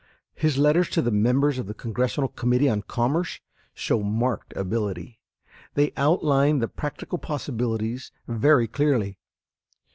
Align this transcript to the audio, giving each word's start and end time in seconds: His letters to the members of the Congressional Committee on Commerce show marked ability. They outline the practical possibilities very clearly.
His 0.33 0.57
letters 0.57 0.89
to 0.97 1.01
the 1.03 1.11
members 1.11 1.59
of 1.59 1.67
the 1.67 1.75
Congressional 1.75 2.29
Committee 2.29 2.67
on 2.67 2.81
Commerce 2.81 3.39
show 3.75 4.01
marked 4.01 4.51
ability. 4.57 5.19
They 5.75 5.93
outline 5.95 6.57
the 6.57 6.67
practical 6.67 7.19
possibilities 7.19 8.11
very 8.27 8.67
clearly. 8.67 9.19